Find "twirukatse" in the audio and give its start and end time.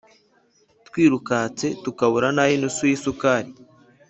0.87-1.67